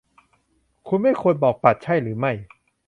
[0.87, 2.31] คุณไม่ควรบอกปัดใช่หรือไม่